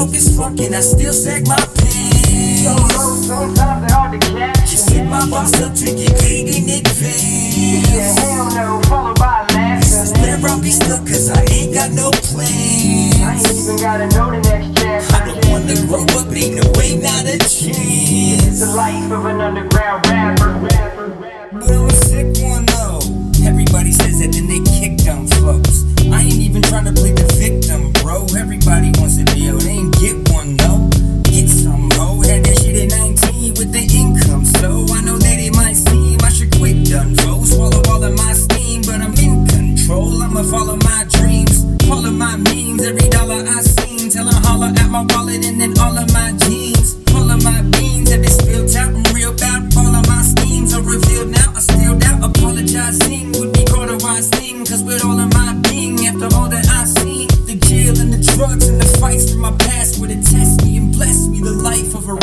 and 0.00 0.74
I 0.74 0.80
still 0.80 1.12
sack 1.12 1.46
my 1.46 1.56
pants. 1.76 2.64
Sometimes 3.26 3.56
they're 3.56 3.96
hard 3.96 4.18
to 4.18 4.28
catch. 4.32 4.72
You 4.72 4.78
set 4.78 5.06
my 5.06 5.28
boss 5.28 5.52
up 5.60 5.74
get 5.92 6.16
paid 6.20 6.48
in 6.48 6.68
Yeah, 6.68 6.80
advance. 6.80 8.18
hell 8.18 8.48
no, 8.56 8.80
followed 8.88 9.18
by 9.18 9.44
a 9.44 9.52
This 9.76 9.92
is 9.92 10.12
where 10.16 10.40
I'll 10.48 10.60
be 10.60 10.70
stuck, 10.70 11.04
cause 11.04 11.30
I 11.30 11.44
ain't 11.52 11.74
got 11.74 11.92
no 11.92 12.10
plan. 12.32 13.12
I 13.20 13.36
ain't 13.36 13.52
even 13.60 13.76
gotta 13.76 14.08
know 14.16 14.30
the 14.32 14.40
next 14.40 14.80
chapter. 14.80 15.16
I 15.16 15.20
don't 15.28 15.44
wanna 15.52 15.76
grow 15.86 16.04
up, 16.16 16.32
ain't 16.32 16.56
no 16.56 16.64
way, 16.80 16.96
not 16.96 17.28
a 17.28 17.36
chance. 17.36 17.76
It's 17.76 18.60
the 18.60 18.72
life 18.72 19.10
of 19.12 19.26
an 19.26 19.40
underground 19.40 20.06
rapper, 20.08 20.29
income, 34.40 34.44
so 34.60 34.94
I 34.94 35.00
know 35.02 35.18
that 35.18 35.38
it 35.38 35.54
might 35.54 35.74
seem 35.74 36.18
I 36.22 36.30
should 36.30 36.50
quit 36.56 36.86
done 36.86 37.14
foe. 37.16 37.44
Swallow 37.44 37.82
all 37.88 38.02
of 38.02 38.16
my 38.16 38.32
steam, 38.32 38.82
but 38.82 39.00
I'm 39.00 39.14
in 39.14 39.46
control. 39.46 40.22
I'ma 40.22 40.42
follow 40.44 40.76
my 40.76 41.04
dreams, 41.08 41.64
all 41.90 42.04
of 42.04 42.14
my 42.14 42.36
memes, 42.36 42.82
every 42.82 43.08
dollar 43.08 43.44
I 43.46 43.62
seen. 43.62 44.10
Till 44.10 44.28
I 44.28 44.34
holler 44.46 44.72
at 44.76 44.88
my 44.88 45.04
wallet 45.10 45.44
and 45.44 45.60
then 45.60 45.78
all 45.78 45.96
of 45.96 46.12
my 46.12 46.32
jeans. 46.38 46.96
All 47.14 47.30
of 47.30 47.42
my 47.44 47.62
beans 47.62 48.10
have 48.10 48.29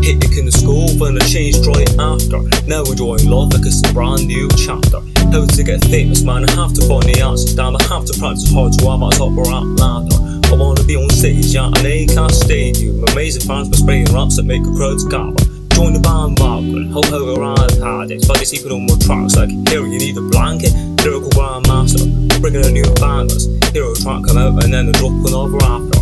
Hit 0.00 0.20
the 0.20 0.50
school, 0.50 0.88
then 0.96 1.20
I 1.20 1.24
changed 1.28 1.66
right 1.68 1.88
after. 2.00 2.40
Now 2.64 2.82
enjoying 2.88 3.28
life 3.28 3.52
like 3.52 3.68
it's 3.68 3.84
a 3.84 3.92
brand 3.92 4.26
new 4.26 4.48
chapter. 4.56 5.04
How 5.28 5.44
to 5.44 5.62
get 5.62 5.84
famous, 5.92 6.22
man, 6.22 6.48
I 6.48 6.52
have 6.56 6.72
to 6.74 6.82
find 6.88 7.04
the 7.04 7.20
answer. 7.20 7.54
Damn, 7.54 7.76
I 7.76 7.82
have 7.92 8.08
to 8.08 8.14
practice 8.18 8.48
hard 8.50 8.72
so 8.74 8.88
I'm 8.88 9.04
at 9.04 9.20
top 9.20 9.36
or 9.36 9.44
at 9.44 9.66
ladder. 9.76 10.18
I 10.48 10.56
wanna 10.56 10.82
be 10.84 10.96
on 10.96 11.10
stage, 11.10 11.52
yeah, 11.52 11.68
and 11.68 11.84
they 11.84 12.06
can't 12.06 12.32
stadium. 12.32 13.04
Amazing 13.12 13.46
fans 13.46 13.68
for 13.68 13.76
spraying 13.76 14.08
raps 14.10 14.36
that 14.40 14.48
make 14.48 14.64
a 14.64 14.72
crowd 14.72 14.98
gather. 15.12 15.44
Join 15.76 15.92
the 15.92 16.00
band 16.00 16.40
Margaret, 16.40 16.90
ho 16.90 17.04
ho 17.04 17.36
around 17.36 17.76
parties. 17.78 18.26
But 18.26 18.38
they 18.38 18.48
see 18.48 18.58
put 18.58 18.72
on 18.72 18.88
more 18.88 18.98
tracks 18.98 19.36
like 19.36 19.52
here 19.68 19.86
you 19.86 19.98
need 20.00 20.16
a 20.16 20.24
blanket. 20.32 20.72
Lyrical 21.04 21.30
grandmaster, 21.36 22.08
bringing 22.40 22.64
a 22.64 22.72
new 22.72 22.88
bangers. 22.96 23.46
Hero 23.70 23.94
track 23.94 24.24
come 24.24 24.40
out 24.40 24.64
and 24.64 24.72
then 24.72 24.90
they 24.90 24.96
drop 24.96 25.12
another 25.12 25.60
after. 25.62 25.99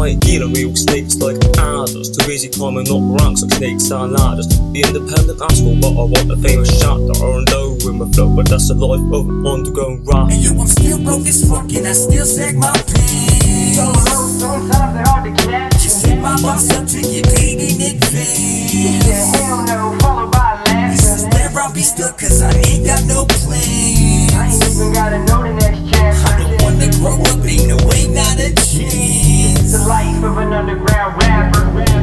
And 0.00 0.16
I 0.16 0.18
deal 0.24 0.48
in 0.48 0.54
real 0.54 0.74
snakes 0.74 1.20
like 1.20 1.36
others. 1.58 2.08
Too 2.08 2.24
busy 2.24 2.48
climbing 2.48 2.88
up 2.88 3.04
ranks 3.20 3.42
like 3.42 3.52
snakes 3.52 3.90
and 3.90 4.12
ladders. 4.12 4.48
The 4.48 4.80
independent 4.80 5.36
asshole, 5.36 5.76
but 5.76 5.92
I 5.92 6.04
want 6.08 6.28
the 6.32 6.40
famous 6.40 6.72
chapter. 6.80 7.12
Or 7.20 7.44
low 7.52 7.76
with 7.84 8.00
my 8.00 8.08
flow, 8.16 8.32
but 8.34 8.48
that's 8.48 8.68
the 8.68 8.80
life 8.80 9.04
of 9.12 9.28
an 9.28 9.44
underground 9.44 10.08
rap. 10.08 10.32
And 10.32 10.40
yo, 10.40 10.56
I'm 10.56 10.68
still 10.72 10.96
broke 11.04 11.28
as 11.28 11.44
fuck 11.44 11.68
and 11.76 11.84
I 11.84 11.92
still 11.92 12.24
sack 12.24 12.56
my 12.56 12.72
So 12.72 12.88
pants. 12.96 13.76
low, 13.76 14.24
sometimes 14.40 14.92
they're 14.96 15.04
hard 15.04 15.24
to 15.28 15.32
catch. 15.44 15.84
Just 15.84 16.06
hit 16.06 16.16
my 16.16 16.32
boss 16.40 16.64
up 16.72 16.88
to 16.88 17.00
get 17.04 17.28
paid 17.36 17.60
in 17.60 17.76
advance. 17.76 18.72
Yeah, 18.72 19.36
hell 19.36 19.60
no, 19.68 20.00
followed 20.00 20.32
by 20.32 20.64
a 20.64 20.64
laugh. 20.64 20.96
This 20.96 21.04
is 21.12 21.28
where 21.28 21.52
I'll 21.60 21.74
be 21.76 21.84
stuck 21.84 22.16
cause 22.16 22.40
I 22.40 22.56
ain't 22.56 22.88
got 22.88 23.04
no 23.04 23.28
I 23.28 23.99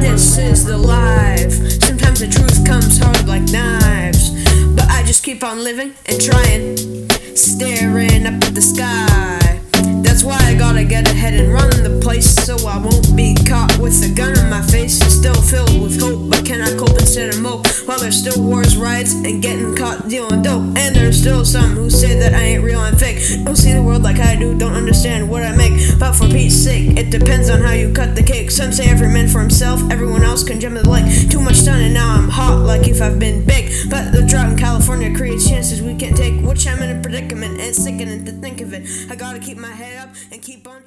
This 0.00 0.38
is 0.38 0.64
the 0.64 0.76
life. 0.76 1.52
Sometimes 1.84 2.18
the 2.18 2.26
truth 2.26 2.66
comes 2.66 2.98
hard 2.98 3.28
like 3.28 3.42
knives. 3.42 4.30
But 4.74 4.88
I 4.90 5.04
just 5.04 5.22
keep 5.22 5.44
on 5.44 5.62
living 5.62 5.94
and 6.06 6.20
trying. 6.20 6.76
Staring 7.36 8.26
up 8.26 8.42
at 8.42 8.56
the 8.56 8.60
sky. 8.60 9.47
That's 10.18 10.26
why 10.26 10.50
I 10.50 10.58
gotta 10.58 10.82
get 10.82 11.08
ahead 11.08 11.34
and 11.34 11.52
run 11.52 11.70
the 11.70 12.00
place 12.02 12.26
so 12.26 12.56
I 12.66 12.76
won't 12.76 13.14
be 13.14 13.36
caught 13.46 13.78
with 13.78 14.02
a 14.02 14.12
gun 14.12 14.36
in 14.36 14.50
my 14.50 14.60
face. 14.62 14.98
Still 14.98 15.40
filled 15.40 15.80
with 15.80 16.00
hope, 16.00 16.28
but 16.28 16.44
can 16.44 16.60
I 16.60 16.76
cope 16.76 16.98
instead 16.98 17.32
of 17.32 17.40
mope? 17.40 17.68
While 17.86 18.00
there's 18.00 18.18
still 18.18 18.42
wars, 18.42 18.76
riots, 18.76 19.14
and 19.14 19.40
getting 19.40 19.76
caught 19.76 20.08
dealing 20.08 20.42
dope. 20.42 20.74
And 20.76 20.96
there's 20.96 21.20
still 21.20 21.44
some 21.44 21.70
who 21.70 21.88
say 21.88 22.18
that 22.18 22.34
I 22.34 22.42
ain't 22.42 22.64
real 22.64 22.82
and 22.82 22.98
fake. 22.98 23.22
Don't 23.44 23.54
see 23.54 23.72
the 23.72 23.80
world 23.80 24.02
like 24.02 24.18
I 24.18 24.34
do, 24.34 24.58
don't 24.58 24.74
understand 24.74 25.30
what 25.30 25.44
I 25.44 25.54
make. 25.54 25.78
But 26.00 26.14
for 26.14 26.26
Pete's 26.26 26.56
sake, 26.56 26.98
it 26.98 27.10
depends 27.10 27.48
on 27.48 27.60
how 27.60 27.70
you 27.70 27.92
cut 27.92 28.16
the 28.16 28.24
cake. 28.24 28.50
Some 28.50 28.72
say 28.72 28.90
every 28.90 29.06
man 29.14 29.28
for 29.28 29.38
himself, 29.38 29.80
everyone 29.88 30.24
else 30.24 30.42
can 30.42 30.58
jump 30.58 30.74
the 30.74 30.90
lake. 30.90 31.30
Too 31.30 31.40
much 31.40 31.58
sun 31.58 31.80
and 31.80 31.94
now 31.94 32.16
I'm 32.16 32.28
hot 32.28 32.66
like 32.66 32.88
if 32.88 33.00
I've 33.00 33.20
been 33.20 33.44
baked. 33.44 33.88
But 33.88 34.10
chances 35.48 35.80
we 35.80 35.94
can't 35.94 36.16
take, 36.16 36.38
which 36.42 36.66
I'm 36.66 36.82
in 36.82 36.98
a 36.98 37.00
predicament. 37.00 37.52
And 37.52 37.60
it's 37.60 37.82
sickening 37.82 38.24
to 38.26 38.32
think 38.32 38.60
of 38.60 38.74
it. 38.74 38.86
I 39.10 39.16
gotta 39.16 39.38
keep 39.38 39.56
my 39.56 39.70
head 39.70 39.96
up 40.06 40.14
and 40.30 40.42
keep 40.42 40.68
on 40.68 40.77